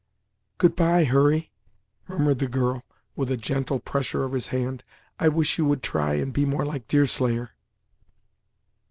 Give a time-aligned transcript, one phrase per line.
[0.57, 1.51] "Good bye, Hurry,"
[2.07, 2.81] murmured the girl,
[3.15, 4.83] with a gentle pressure of his hand.
[5.19, 7.51] "I wish you would try and be more like Deerslayer."